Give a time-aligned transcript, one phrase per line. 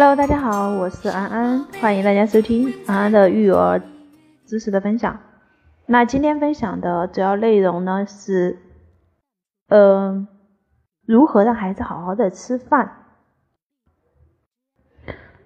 [0.00, 3.82] Hello，大家好，我是安安，欢迎大家收听安安的育儿
[4.46, 5.18] 知识的分享。
[5.86, 8.60] 那今天分享的主要内容呢是，
[9.66, 10.28] 嗯，
[11.04, 13.06] 如何让孩子好好的吃饭。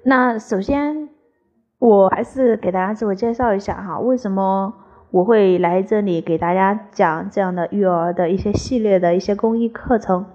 [0.02, 1.08] 那首先，
[1.78, 4.74] 我还是给大家自我介绍一下哈，为什么
[5.12, 10.26] 我会来这里给大家讲这样的育儿的一些系列的一些公益课程。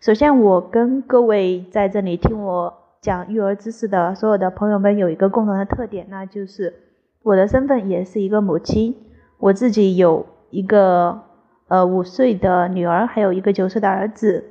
[0.00, 6.74] 首先，我跟各位在这里听我讲育儿知识的所有的朋友们有一个共同的特点，那就是
[7.22, 8.96] 我的身份也是一个母亲。
[9.38, 11.22] 我自己有一个
[11.68, 14.44] 呃五岁的女儿，还有一个九岁的儿子。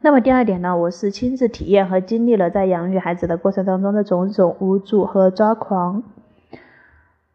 [0.00, 6.02] 那么第二点呢，我是亲自体验和经历了在养育孩子的过程当中的种种无助和抓狂，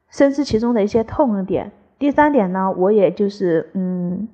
[0.09, 1.71] 深知其中的一些痛点。
[1.97, 4.27] 第三点呢，我也就是嗯，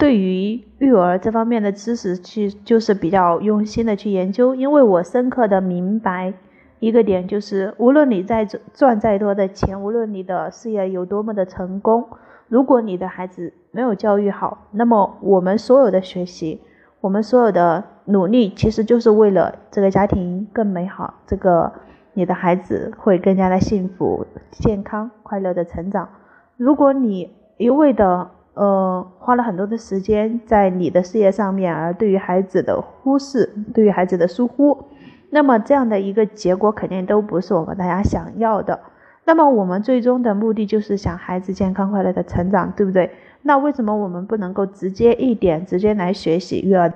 [0.00, 6.32] 对于育儿这方面的知识去就是比较用心的去研究，因为我深刻的明白。
[6.78, 12.08] 一个点就是，无论你在赚再多的钱，无论你的事业有多么的成功，
[12.48, 16.62] 如果你的孩子没有教育好，那么我们所有的学习，
[17.02, 21.70] 我们所有的努力，其实就是为了这个家庭更美好，这个
[22.14, 26.08] 你的孩子会更加的幸福、健康、快乐的成长。
[26.56, 34.86] 如果你一味的呃花了很多的时间在你的事业上面，而对于孩子的忽视，对于孩子的疏忽。
[35.30, 38.80] 那么这样的一个结果肯定都不是我们大家想要的。
[39.24, 43.10] 那么我们最终的目的就是想孩子健康快乐的成长，对不对？
[43.42, 46.92] 那为什么我们不能够直接一点，直接来学习育儿？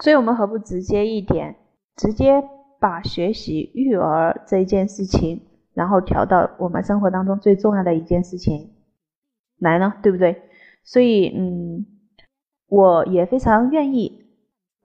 [0.00, 1.54] 所以我们何不直接一点，
[1.94, 2.42] 直接
[2.80, 5.40] 把学习育儿这一件事情，
[5.74, 8.70] 然后调到我们生活当中最重要的一件事情
[9.60, 9.94] 来呢？
[10.02, 10.42] 对不对？
[10.84, 11.86] 所以，嗯，
[12.68, 14.20] 我也非常愿意。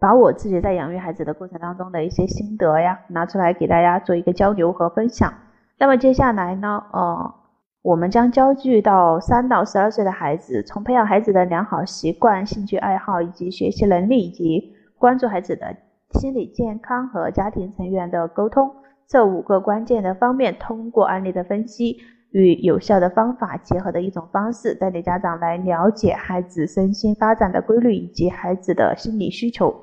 [0.01, 5.33] 把我自己在养育孩子的过程当中的一些心得呀，拿出来给大家做一个交流和分享。
[5.77, 7.35] 那么接下来呢，呃，
[7.81, 15.75] 我们将焦聚到三到十二岁的孩子，从培养孩子的良好习惯、兴趣爱好以及学习能力，以及关注孩子的
[16.11, 18.71] 心理健康和家庭成员的沟通
[19.05, 21.97] 这五个关键的方面，通过案例的分析
[22.31, 29.73] 与有效的方法结合的一种方式，带领家长来了解孩子身心发展的规律以及孩子的心理需求。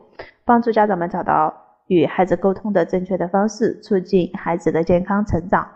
[0.44, 1.52] 帮助家长们找到
[1.88, 5.68] 与孩子沟通的正确的方式，促进孩子的健康成长。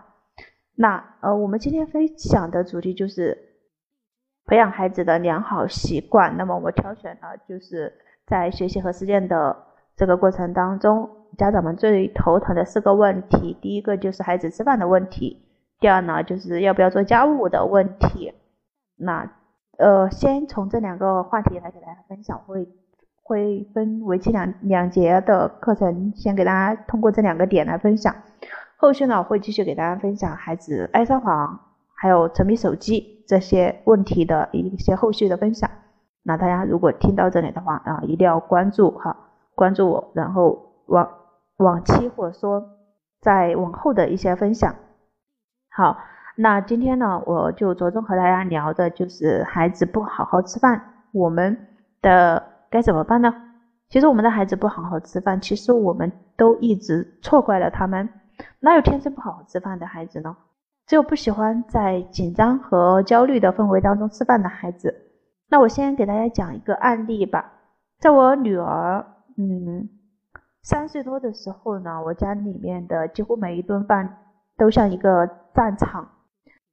[0.77, 3.37] 那呃，我们今天分享的主题就是
[4.47, 6.37] 培养孩子的良好习惯。
[6.37, 7.93] 那么我挑选了就是
[8.27, 9.57] 在学习和实践的
[9.97, 13.57] 这个过程当中，家长们最头疼的四个问题。
[13.61, 15.45] 第一个就是孩子吃饭的问题，
[15.81, 18.33] 第二呢就是要不要做家务的问题。
[18.97, 19.33] 那
[19.79, 22.69] 呃，先从这两个话题来给大家分享会。
[23.23, 28.13] 会分为期两两节的课程，先给大家通过这两个点来分享。
[28.77, 31.61] 后续呢，会继续给大家分享孩子爱撒谎，
[31.95, 35.71] 还有沉迷手机这些问题的一些后续的分享。
[36.25, 39.17] 那大家如果听到这里的话啊，一定要关注哈，
[39.55, 41.09] 关注我，然后往
[41.59, 42.61] 往期或者说
[43.21, 44.75] 在往后的一些分享。
[45.81, 45.97] 好，
[46.37, 50.79] 那今天呢，我就着重和大家聊的就是孩子不好好吃饭，
[51.11, 51.57] 我们
[52.03, 52.43] 的。
[52.69, 53.35] 该怎么办呢？
[53.89, 58.07] 其实我们的孩子不好好吃饭，其实我们都一直错怪了他们。
[58.59, 60.37] 哪有天生不好好吃饭的孩子呢？
[60.87, 64.95] 只有不喜欢在紧张和焦虑的氛围当中吃饭的孩子。
[65.49, 67.53] 那我先给大家讲一个案例吧。
[67.99, 69.07] 在我女儿
[69.39, 69.89] 嗯
[70.63, 74.19] 三岁多的时候呢，我家里面的几乎每一顿饭
[74.61, 76.07] 都像一个战场。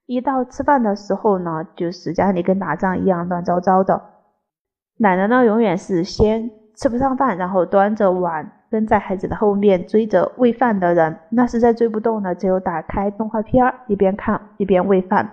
[0.05, 4.01] 一到吃饭的时候呢，就是家里跟打仗一样乱糟糟的。
[4.97, 11.17] 奶奶呢，永远是先吃不上饭，然后端着碗跟在孩子的后面追着喂饭的人。
[11.29, 15.29] 那实在追不动了，只有打开动画片儿，一边看一边喂饭。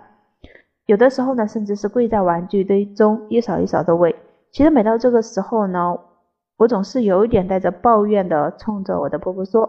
[0.86, 4.14] 有的时候呢，甚至是跪在玩具堆中一勺一勺的喂。
[4.52, 5.98] 其实每到这个时候呢，
[6.58, 9.68] 我总是有一点带着抱怨的冲着我的婆婆说：“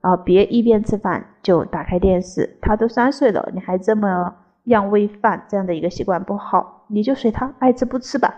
[0.00, 2.58] 啊，别一边吃饭就打开电视。
[2.60, 8.34] 他都三岁了，你还这么样喂饭，这样的一个习惯不好，你就随他爱吃不吃吧。”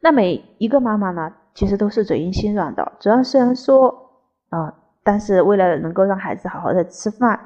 [0.00, 2.92] 那每一个妈妈呢，其实都是嘴硬心软的。
[3.00, 4.12] 主要虽然说，
[4.50, 4.72] 呃，
[5.02, 7.38] 但是为了能够让孩子好好的吃饭，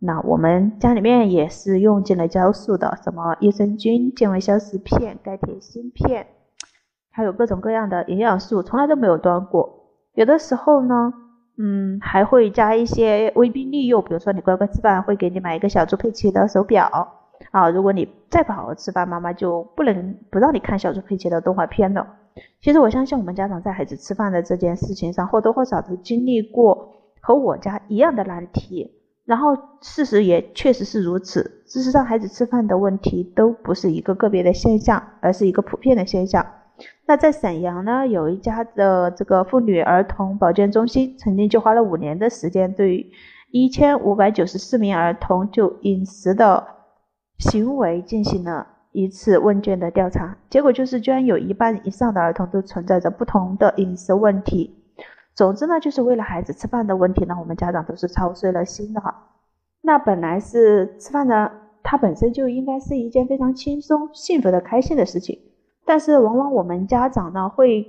[0.00, 6.26] 那我们家里面也是用尽了酵素的，什么益生菌、健胃消食片、钙铁锌片，
[7.10, 9.90] 还有各种各样的营养素，从来都没有断过。
[10.14, 11.12] 有的时候呢，
[11.58, 16.88] 嗯，还会加一些威逼利诱，比如说你乖乖吃饭，会给你买一个小猪佩奇的手表。
[17.50, 22.06] 啊，如果你再不好好吃饭，妈妈就不能不让你看小猪佩奇的动画片了。
[22.60, 28.94] 其实我相信我们家长在孩子吃饭的这件事情上，或多或少都经历过和我家一样的难题。
[29.24, 31.62] 然后事实也确实是如此。
[31.66, 36.44] 事实上，孩子吃饭的问题都不是一个个别的现象，而是一个普遍的现象。
[37.06, 43.10] 那在沈阳呢，有一家的这个妇女儿童保健中心，曾经就花了五年的时间，对
[43.50, 46.66] 一千五百九十四名儿童就饮食的
[47.38, 54.74] 行为进行了一次问卷的调查，结果就是居然有一半以上的儿童都存在着不同的饮食问题。
[55.34, 59.14] 总之呢，就是为了孩子吃饭的问题呢，我们家长都是操碎了心的哈。
[59.82, 61.50] 那本来是吃饭呢，
[61.82, 65.38] 它本身就应该是一件非常轻松、幸福的、开心的事情。
[65.88, 67.86] 但是往往我们家长呢，会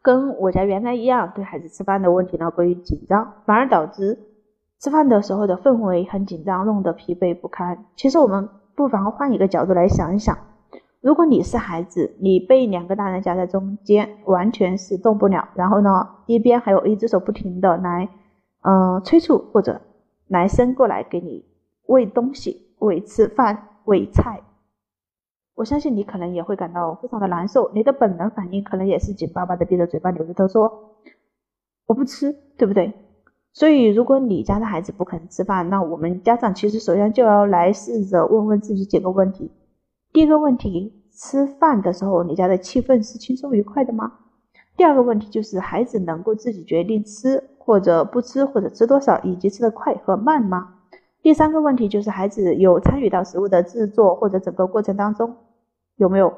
[0.00, 4.16] 跟我家原来一样，对孩子吃饭的问题呢过于紧张，反而导致
[4.78, 7.84] 吃饭的时候的氛围很紧张，弄得疲惫不堪。
[7.96, 10.38] 其实我们不妨换一个角度来想一想。
[11.00, 15.48] 如果你是孩子，你被两个大人夹在中间，完全是动不了。
[15.56, 18.08] 然后呢，一边还有一只手不停的来，
[18.62, 19.80] 嗯，催促或者
[20.28, 21.44] 来伸过来给你
[21.86, 24.40] 喂东西、喂吃饭、喂菜。
[25.54, 30.96] 我相信你可能也会感到非常的难受，你的本能反应可能也是紧巴巴的闭着嘴巴，扭着头说
[31.86, 32.92] 我不吃，对不对？
[33.52, 39.52] 所以，如果你家的孩子不肯吃饭，那我们家长其实首先就要来试着问问自己几个问题。
[40.12, 44.12] 第一个问题，吃饭的时候，你家的气氛是轻松愉快的吗？
[44.76, 50.74] 第二个问题就是，孩子能够自己决定吃或者不吃，或者吃多少，以及吃的快和慢吗？
[51.22, 55.36] 第三个问题就是，孩子有参与到食物的制作或者整个过程当中
[55.96, 56.32] 有没有？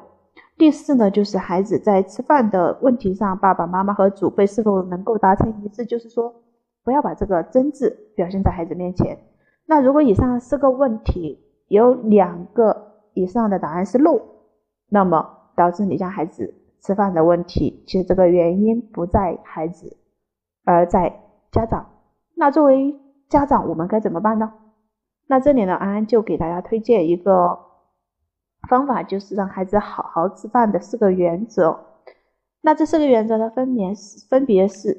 [0.57, 5.85] 第四呢，就是孩子在吃饭的问题上，爸爸妈妈和祖辈是否能够达成一致？
[5.85, 6.33] 就是说，
[6.83, 9.17] 不要把这个争执表现在孩子面前。
[9.65, 12.85] 那如果以上四个问题有两个。
[13.17, 14.21] 以上的答案是漏
[14.89, 19.97] 那么导致你家孩子吃饭的问题，其实这个原因不在孩子，
[20.63, 21.19] 而在
[21.51, 21.89] 家长。
[22.35, 22.95] 那作为
[23.27, 24.53] 家长，我们该怎么办呢？
[25.25, 27.57] 那这里呢，安安就给大家推荐一个
[28.67, 31.79] 方法，就是让孩子好好吃饭的四个原则。
[32.61, 34.97] 那这四个原则呢，分别是分别是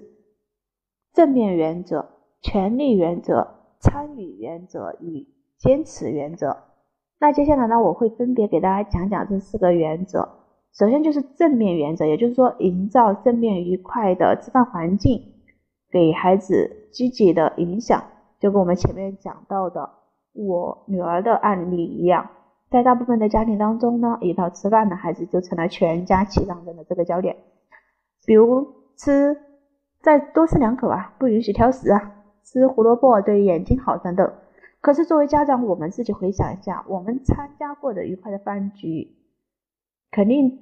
[1.12, 2.08] 正面原则、
[2.40, 3.46] 权利原则、
[3.80, 5.26] 参与原则与
[5.58, 6.56] 坚持原则。
[7.20, 10.28] 那接下来呢，我会分别给大家讲讲这四个原则。
[10.72, 15.20] 首先就是正面原则，也就是说，营造正面愉快的吃饭环境，
[15.90, 18.02] 给孩子积极的影响。
[18.38, 19.90] 就跟我们前面讲到的
[20.32, 22.30] 我女儿的案例一样，
[22.70, 27.36] 在大部分的家庭当中呢，一到吃饭呢，孩子就成了全家齐上阵的这个焦点。
[28.26, 29.38] 比如吃，
[30.00, 32.12] 再多吃两口啊，不允许挑食啊，
[32.44, 34.32] 吃胡萝卜对眼睛好等等。
[34.80, 39.16] 可是作为家长，我们自己回想一下，我们参加过的愉快的饭局，
[40.10, 40.58] 肯定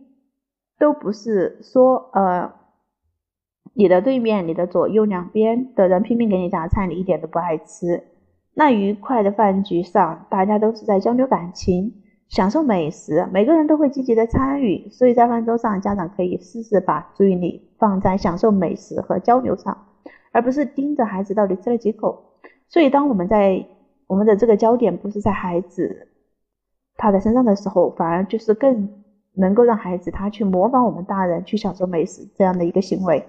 [0.79, 2.53] 都不是说呃，
[3.75, 8.05] 你的对面、你的左右两边的人拼命给你夹菜，你一点都不爱吃。
[8.59, 11.93] 那愉快的饭局上，大家都是在交流感情、
[12.31, 14.89] 享受美食，每个人都会积极的参与。
[14.89, 19.77] 所以在饭桌上，家长可以试试把注意力放在享受美食和交流上，
[20.33, 22.39] 而不是盯着孩子到底吃了几口。
[22.67, 23.67] 所以当我们在
[24.07, 26.09] 我们的这个焦点不是在孩子
[26.97, 28.89] 他的身上的时候，反而就是更
[29.35, 33.23] 能够让孩子他去模仿我们大人去享受美食这样的一个行为。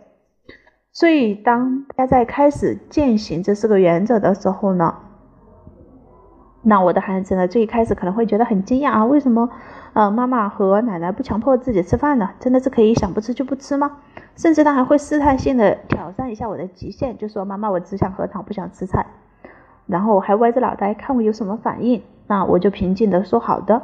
[0.94, 4.96] 所以，当大家在开始践行这四个原则的时候呢，
[6.64, 9.50] 那我的孩子呢，最一开始可能会觉得很惊讶啊，为什么
[9.94, 12.30] 呃妈妈和奶奶不强迫自己吃饭呢？
[12.40, 13.98] 真的是可以想不吃就不吃吗？
[14.36, 19.06] 甚至他还会试探性的挑战一下我的极限，就说妈妈，我只想喝汤，不想吃菜。
[19.86, 23.82] 然后还歪着脑袋看我有什么反应，那我就平静的说好的，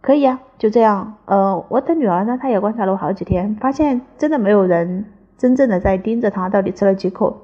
[0.00, 1.14] 可以啊，就这样。
[1.24, 5.04] 呃，我的女儿呢，她也观察了我好几天，发现真的没有人
[5.36, 7.36] 真正的在盯着她到底吃了几口，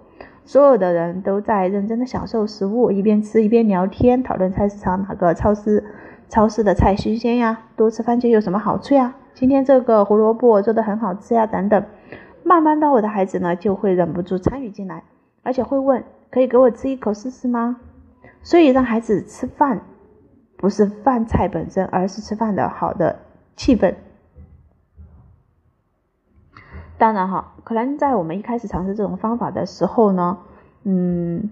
[0.48, 5.84] 所有的人都在认真的享受食物，一边吃一边聊天，讨论菜市场哪个超市
[6.30, 11.84] 超市的菜新鲜呀，多吃番茄有什么好处呀，今天这个胡萝卜做的很好吃呀，等等。
[12.44, 15.04] 慢慢的，我的孩子呢就会忍不住参与进来，
[15.42, 16.02] 而且会问。
[16.30, 17.76] 可以给我吃一口试试吗？
[18.42, 19.82] 所以让孩子吃饭，
[20.56, 23.18] 不是饭菜本身，而是吃饭的好的
[23.54, 23.94] 气氛。
[26.98, 30.36] 当然哈，可能在我们一开始尝试这种方法的时候呢，
[30.82, 31.48] 嗯，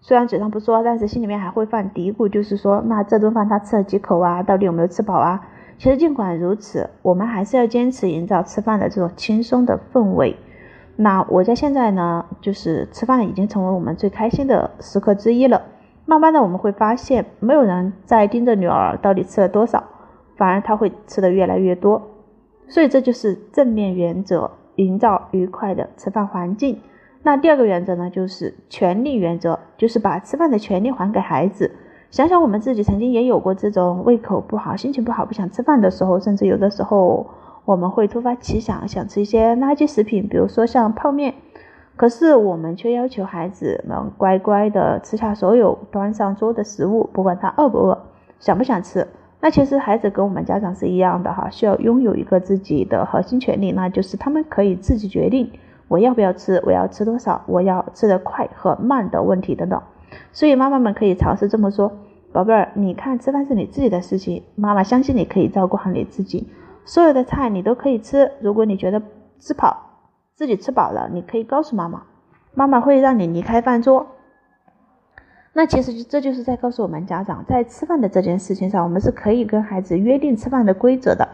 [0.00, 4.42] 虽然嘴上不说，但是心里面还会犯嘀咕，就是说，那这顿饭他吃了几口啊？
[4.42, 5.46] 到底有没有吃饱啊？
[5.76, 10.36] 其实尽管如此，我们还是要坚持营造吃饭的这种轻松的氛围。
[10.96, 15.60] 那我家现在呢，就是吃饭已经成为我们最开心的时刻之一了。
[16.06, 19.84] 慢慢的，我们会发现，没有人在盯着女儿到底吃了多少，
[20.36, 22.00] 反而她会吃的越来越多。
[22.68, 26.80] 所以这就是正面原则，营造愉快的吃饭环境。
[27.22, 31.70] 那第二个原则呢，就是权利原则，就是把吃饭的权利还给孩子。
[32.10, 37.26] 想想我们自己曾经也有过这种胃口不好、心情不好、不想吃饭的时候，甚至有的时候
[37.64, 41.34] 我们会突发奇想，想吃一些垃圾食品，比如说像泡面。
[41.94, 48.06] 可是我们却要求孩子们乖乖的吃下所有端上桌的食物，不管他饿不饿，
[48.40, 49.06] 想不想吃。
[49.42, 55.50] 那其实孩子跟我们家长是一样的哈，需要拥有一个自己的核心权利，那就是他们可以自己决定。
[55.88, 56.62] 我要不要吃？
[56.64, 57.42] 我要吃多少？
[57.48, 59.82] 我要吃的快和慢的问题等等。
[60.30, 61.90] 所以妈妈们可以尝试这么说：
[62.32, 66.46] 宝贝儿，你看吃饭是你自己的事情，妈妈相信你可以照顾好你自己，
[66.84, 68.30] 所有的菜你都可以吃。
[68.40, 69.02] 如果你觉得
[69.40, 69.76] 吃饱，
[70.36, 72.04] 自己吃饱了，你可以告诉妈妈，
[72.54, 74.06] 妈妈会让你离开饭桌。
[75.52, 81.28] 那其实这就是在告诉我们家长，在吃饭的这件事情上，我们是可以跟孩子约定吃饭的规则的，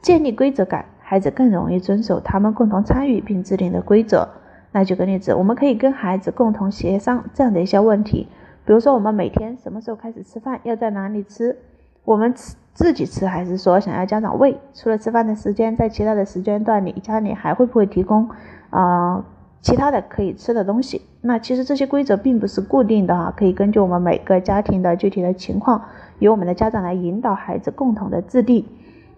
[0.00, 0.84] 建立规则感。
[1.00, 4.28] 孩子更容易遵守他们共同参与并制定的规则。
[4.72, 8.28] 那举个例子，我们可以跟孩子共同协商这样的一些问题，
[8.66, 11.56] 比如说我们每天什么时候开始吃饭，要在哪里吃，
[12.04, 14.56] 我们吃自己吃还是说想要家长喂？
[14.74, 18.28] 除了吃饭的时间，在其他的时间段里，家里还会不会提供
[18.68, 19.24] 啊
[19.60, 21.02] 其他的可以吃的东西？
[21.20, 25.82] 那其实这些规则并不是固定的哈，可以根据我们每个家庭的具体的情况，
[26.20, 28.64] 由我们的家长来引导孩子共同的制定。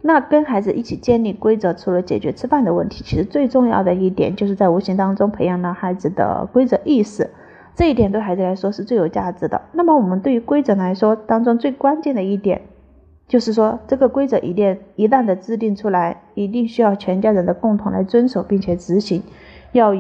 [0.03, 7.29] 那跟孩子一起建立规则，除了解决吃饭的问题，其实最重要的一点就是在无形当中培养了孩子的规则意识。
[7.75, 9.61] 这一点对孩子来说是最有价值的。
[9.73, 12.63] 那么我们对于规则来说当中最关键的一点，
[13.29, 19.23] 就是说这个规则一定一旦的制定出来，一定需要全家人的共同来遵守并且执行，
[19.73, 19.95] 要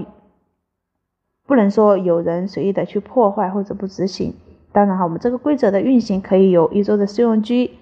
[1.50, 4.35] 不能说有人随意的去破坏或者不执行。
[4.71, 7.73] 当然哈，我们这个规则的运行可以有一周的试用期。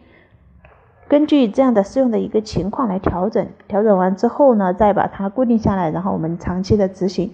[1.07, 7.31] 根据这样的适用的一个情况来调整，调整完之后呢，再把它固定下来，然后我们长期的执行。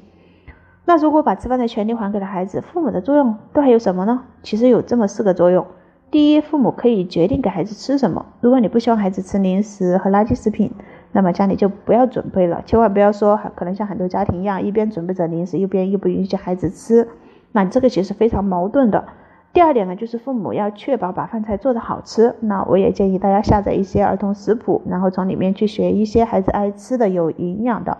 [0.85, 4.25] 那如果把吃饭的权利还给了孩子，父母的作用都还有什么呢？
[4.43, 5.65] 其实有这么四个作用。
[6.11, 8.27] 第一，父母可以决定给孩子吃什么。
[8.41, 10.73] 如果你不希望孩子吃零食和垃圾食品，
[11.15, 12.61] 那么家里就不要准备了。
[12.67, 17.09] 千万不要说，可能像很多家庭一样，一边准备着零食，一边又不允许孩子吃，
[17.53, 19.05] 那这个其实非常矛盾的。
[19.53, 22.35] 第二点呢，就是父母要确保把饭菜做得好吃。
[22.41, 27.97] 那我也建议大家下载一些儿童食谱，然后从里面去学一些孩子爱吃的、有营养的。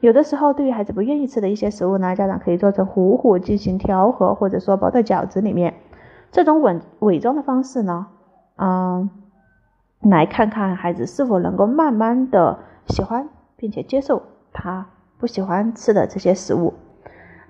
[0.00, 5.72] 有的时候，对于孩子不愿意吃的一些食物呢，家长可以做成糊糊进行调和，或者说包在饺子里面。
[6.30, 8.08] 这种伪伪装的方式呢，
[8.56, 9.08] 嗯，
[10.02, 14.86] 来看看孩子是否能够慢慢的喜欢并且接受他
[15.18, 16.74] 不喜欢吃的这些食物。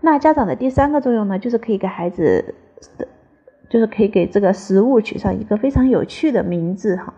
[0.01, 2.55] 那家长的第三个作用呢，就是可以给孩子
[2.99, 3.09] 的。
[3.71, 7.15] 就是可以给这个食物取上一个非常有趣的名字哈，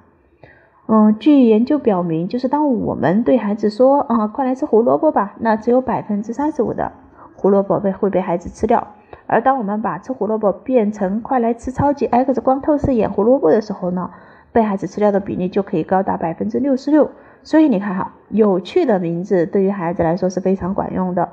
[0.87, 6.93] 嗯，据研究表明，就是当我们对孩子说啊，快来吃胡萝卜吧，那只有百分之三十五的
[7.35, 8.87] 胡萝卜被会被孩子吃掉，
[9.26, 14.12] 而当我们把吃胡萝卜变成快来吃超级 X 光透视眼胡萝卜的时候呢，
[14.54, 17.11] 被孩子吃掉的比例就可以高达百分之六十六。
[17.42, 21.28] 所以你看哈，有趣的名字对于孩子来说是非常管用的。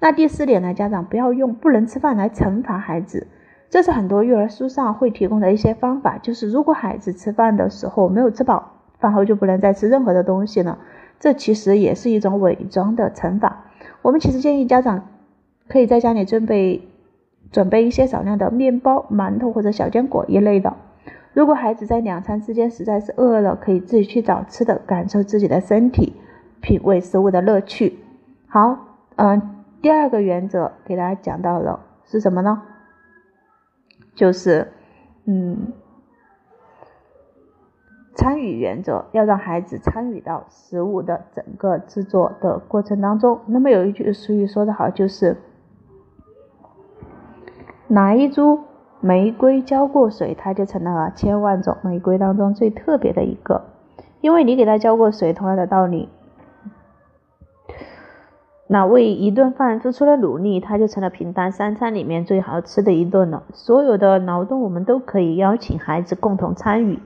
[0.00, 3.26] 那第四点呢，家长不要用不能吃饭来惩罚孩子。
[3.68, 10.78] 这是很多育儿书上会提供的一些方法，就是如果孩子吃饭的时候没有吃饱，饭后就不能再吃任何的东西了，
[11.20, 13.64] 这其实也是一种伪装的惩罚。
[14.00, 15.08] 我们其实建议家长
[15.68, 16.88] 可以在家里准备
[17.52, 20.74] 准备一些少量的面包、馒头或者小坚果一类的。
[21.34, 26.14] 如果孩子在两餐之间实在是饿了，可以自己去找吃的，感受自己的身体，
[26.60, 27.98] 品味食物的乐趣。
[28.46, 28.78] 好，
[29.16, 32.62] 嗯，第二个原则给大家讲到了是什么呢？
[34.14, 34.72] 就是，
[35.24, 35.72] 嗯，
[38.14, 43.40] 参与原则要让孩子参与到食物的整个制作的过程当中。
[43.46, 45.38] 那么有一句俗语说得好，就是
[47.88, 48.60] 哪一株
[49.02, 53.64] 玫瑰浇过水，它就成了千万种玫瑰当中最特别的一个。
[54.20, 56.08] 因为你给它浇过水，同样的道理。
[58.68, 63.42] 那为一顿饭付出了努力，它就成了平淡三餐里面最好吃的一顿了。
[63.52, 67.00] 所有的劳动，我们都可以邀请孩子共同参与。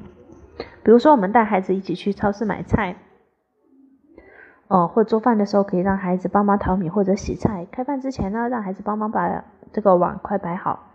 [0.85, 2.97] 比如说，我们带孩子一起去超市买菜，
[4.69, 7.67] 哦，或做饭的时候可以让孩子帮忙淘米或者洗菜。
[7.73, 10.86] 开饭之前呢，让孩子帮忙把这个碗筷摆好。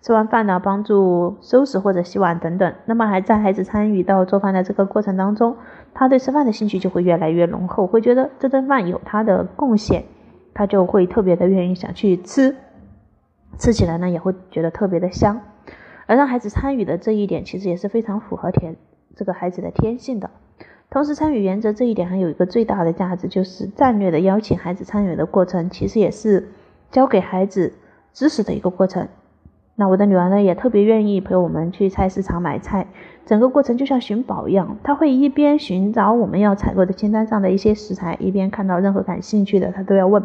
[0.00, 2.74] 吃完饭呢，帮助收拾或者洗碗等等。
[2.86, 5.56] 那么还在孩子参与到做饭的这个过程当中，
[5.94, 10.04] 他对吃饭的兴趣就会越来越浓厚，会觉得这顿饭有他的贡献。
[10.54, 12.56] 他就会特别的愿意想去吃，
[13.58, 15.40] 吃起来呢也会觉得特别的香，
[16.06, 18.74] 而让孩子参与的这一点其实也是非常符合天
[19.14, 20.28] 这个孩子的天性的。
[20.90, 26.48] 同时，参与原则这一点还有一个最大的价值，就是战略的邀请孩子参与的过程，其实也是
[26.90, 27.74] 教给孩子
[28.12, 29.06] 知识的一个过程。
[29.80, 32.88] 那我的女儿呢，也特别愿意陪我们去菜市场买菜，
[33.24, 40.20] 整个过程就像寻宝一样，她会一边寻找我们要采购的清单上的一些食材，一边看到任何感兴趣的，她都要问：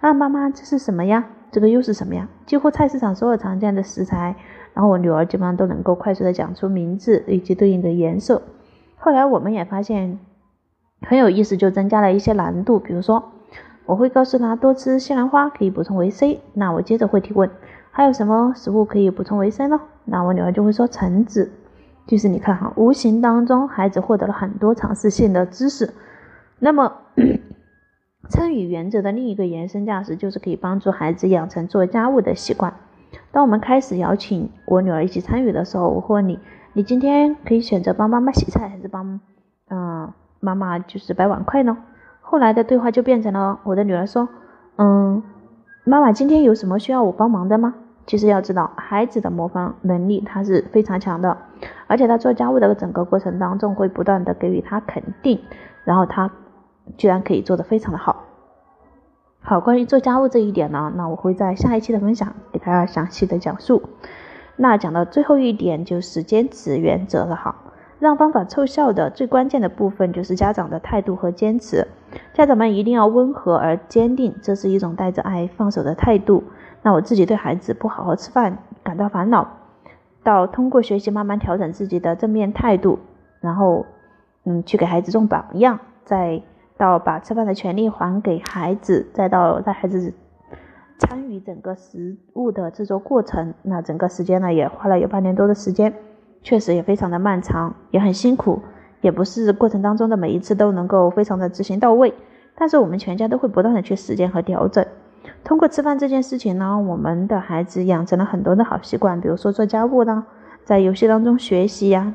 [0.00, 1.24] 啊，妈妈，这是什么呀？
[1.50, 2.28] 这个又是什么呀？
[2.44, 4.36] 几乎菜市场所有常见的食材，
[4.74, 8.42] 然后我女儿基本上都能够快速的讲出名字以及对应的颜色。
[8.96, 10.18] 后来我们也发现
[11.00, 12.78] 很有意思，就增加了一些难度。
[12.78, 13.24] 比如说，
[13.86, 17.50] 我会告诉他多吃西兰花可以补充维 C，那我接着会提问，
[17.94, 19.80] 还有什么食物可以补充维生呢？
[20.06, 21.52] 那我女儿就会说橙子。
[22.06, 25.92] 就是你看哈，无形当中孩子获得了很多尝试性的知识。
[26.58, 26.92] 那么，
[28.28, 32.74] 参与原则的另一个延伸价值就是可以帮助孩子养成做家务的习惯。
[33.30, 36.40] 当我们开始邀请我女儿一起参与的时候，我会问你。
[36.72, 39.20] 你今天可以选择帮妈妈洗菜，还是帮
[39.68, 41.76] 嗯妈妈就是摆碗筷呢？
[42.20, 44.28] 后来的对话就变成了我的女儿说，
[44.76, 45.22] 嗯，
[45.84, 47.74] 妈妈今天有什么需要我帮忙的吗？
[48.06, 51.38] 其实要知道，孩子的模仿能力他是非常强的，
[51.86, 55.40] 而且他做家务的整个过程当中会不断的给予他肯定，
[55.84, 56.30] 然后他
[56.96, 58.24] 居然可以做得非常的好。
[59.40, 63.82] 好，关于做家务这一点呢，那我会在下一期的分享给大家详细的讲述。
[64.56, 67.56] 那讲到最后一点就是坚持原则了哈，
[67.98, 71.86] 让方法凑效的最关键的部分就是家长的态度和坚持。
[72.34, 76.44] 家长们一定要温和而坚定，这是一种带着爱放手的态度。
[76.82, 79.48] 那我自己对孩子不好好吃饭感到烦恼，
[80.22, 82.98] 到通过学习慢慢调整自己的正面态度，
[83.40, 83.86] 然后
[84.44, 86.42] 嗯去给孩子做榜样，再
[86.76, 90.12] 到把吃饭的权利还给孩子，再到带孩子。
[90.98, 95.92] 参与整个食物的制作过程，那整个时间呢也花了有半年多的时间，
[96.42, 98.60] 确实也非常的漫长，也很辛苦，
[99.00, 102.14] 也不是过程当中的每一次都能够非常的执行到位。
[102.54, 104.86] 但是我们全家都会不断的去实践和调整。
[105.44, 110.26] 通过吃饭这件事情呢，我们的孩子养成了很多的好习惯，比如说做家务呢，
[110.64, 112.14] 在游戏当中学习呀，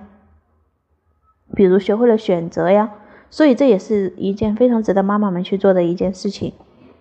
[1.54, 2.91] 比如学会了选择呀，
[3.30, 6.54] 所以这也是一件非常值得妈妈们去做的一件事情。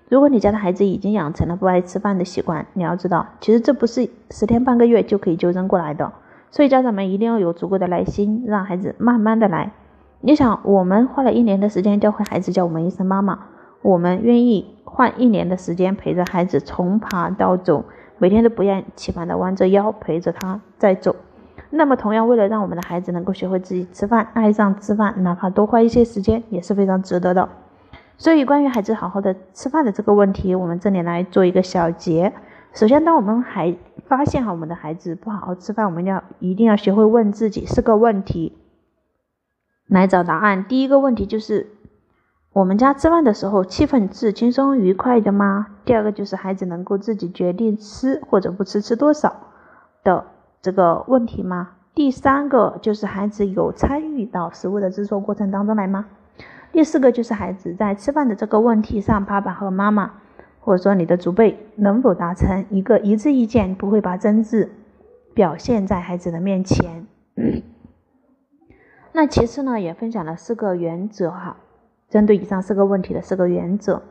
[0.09, 6.13] 如果你家的孩子已经养成了不爱吃饭的习惯，你要知道，其实这不是十天半个月就可以纠正过来的。
[6.53, 9.73] 所以家长们一定要有足够的耐心，让孩子慢慢的来。
[10.21, 13.47] 你想，我们花了一年的时间教会孩子叫我们一声妈妈，
[13.87, 17.85] 我们愿意换一年的时间陪着孩子从爬到走，
[18.19, 21.15] 每天都不厌其烦的弯着腰陪着他再走。
[21.71, 27.49] 那么同样，为了让我们的孩子能够学会自己吃饭，爱上吃饭，哪怕多花一些时间，也是非常值得的。
[28.19, 32.33] 所以，关于孩子好好的吃饭的这个问题，我们这里来做一个小结。
[32.73, 33.77] 首先，当我们还
[34.09, 38.59] 发现哈我们的孩子不好好吃饭，我们要一定要学会问自己四个问题
[39.87, 40.65] 来找答案。
[40.67, 41.76] 第一个问题就是，
[42.57, 45.67] 我们家吃饭的时候气氛是轻松愉快的吗？
[45.85, 49.37] 第二个就是孩子能够自己决定吃或者不吃，吃多少
[50.03, 50.25] 的
[50.63, 51.73] 这个问题吗？
[51.95, 56.07] 第三个就是孩子有参与到食物的制作过程当中来吗？
[56.73, 60.13] 第四个就是孩子在吃饭的这个问题上，爸爸和妈妈，
[60.61, 64.71] 或者说你的祖辈，能否达成一个一致意见，不会把争执
[65.35, 67.07] 表现在孩子的面前。
[69.13, 71.59] 那其次呢，也分享了四个原则哈，
[72.09, 74.03] 针对以上四个问题的四个原则，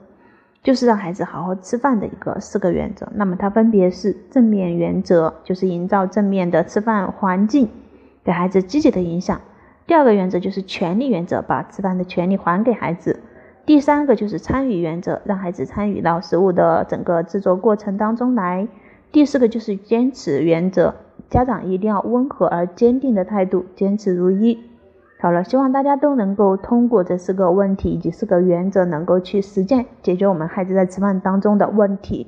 [0.64, 3.08] 就是让孩子好好吃饭的一个四个原则。
[3.16, 7.70] 那么它分别是正面原则，就是营造正面的吃饭环境，
[8.24, 9.40] 给孩子积极的影响。
[9.88, 13.20] 第二个原则就是权利原则，把吃饭的权利还给孩子。
[13.66, 18.68] 第三个就是参与原则，让孩子参与到食物的整个制作过程当中来。
[19.12, 20.96] 第四个就是坚持原则，
[21.30, 24.60] 家长一定要温和而坚定的态度，坚持如一。
[25.26, 32.28] 好了，希望大家都能够通过这四个问题以及四个原则，能够去实践解决我们孩子在吃饭当中的问题。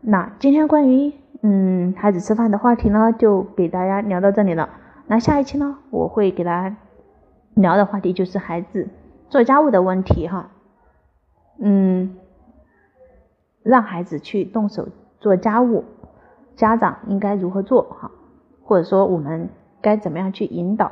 [0.00, 4.68] 那今天关于嗯孩子吃饭的话题呢，就给大家聊到这里了。
[5.06, 6.76] 那下一期呢，我会给大家。
[7.54, 8.88] 聊的话题就是孩子
[9.28, 10.50] 做家务的问题哈，
[11.60, 12.16] 嗯，
[13.62, 14.88] 让孩子去动手
[15.20, 15.84] 做家务，
[16.56, 18.10] 家长应该如何做哈？
[18.64, 20.90] 或者说我们该怎么样去引导，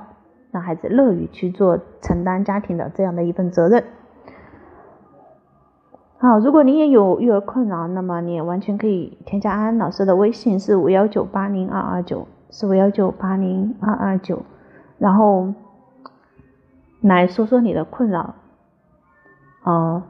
[0.52, 3.82] 让孩子乐于去做承担家庭的这样的一份责任？
[6.18, 14.44] 好，如果你也有育儿困扰，那么你也完全可以添加安安老师的微信是五幺九八零二二九，是五幺九八零二二九，
[14.98, 15.52] 然后。
[17.04, 18.36] 来说说你的困扰，
[19.66, 20.04] 嗯，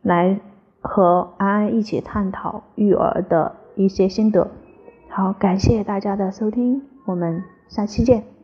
[0.00, 0.40] 来
[0.80, 4.48] 和安安一起探讨育儿的一些心得。
[5.10, 8.35] 好，感谢大家的收听，我们下期见。